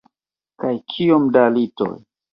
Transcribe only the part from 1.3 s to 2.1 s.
da litoj.